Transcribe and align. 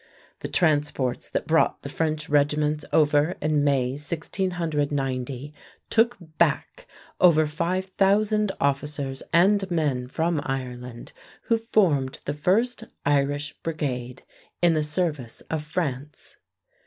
The 0.39 0.47
transports 0.47 1.29
that 1.29 1.45
brought 1.45 1.83
the 1.83 1.87
French 1.87 2.27
regiments 2.27 2.85
over 2.91 3.35
in 3.39 3.63
May, 3.63 3.91
1690, 3.91 5.53
took 5.91 6.17
back 6.39 6.87
over 7.19 7.45
five 7.45 7.85
thousand 7.85 8.51
officers 8.59 9.21
and 9.31 9.69
men 9.69 10.07
from 10.07 10.41
Ireland, 10.43 11.11
who 11.43 11.57
formed 11.59 12.17
the 12.25 12.33
first 12.33 12.85
Irish 13.05 13.53
Brigade 13.61 14.23
in 14.59 14.73
the 14.73 14.81
service 14.81 15.41
of 15.51 15.61
France. 15.61 16.37